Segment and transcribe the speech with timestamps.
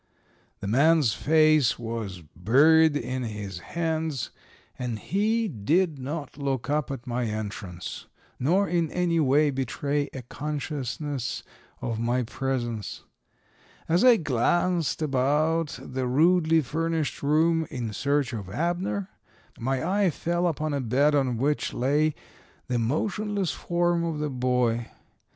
[0.61, 4.31] The man's face was buried in his hands,
[4.79, 8.07] and he did not look up at my entrance,
[8.39, 11.43] nor in any way betray a consciousness
[11.83, 13.03] of my presence.
[13.87, 19.07] As I glanced about the rudely furnished room in search of Abner,
[19.59, 22.15] my eye fell upon a bed on which lay
[22.65, 24.87] the motionless form of the boy.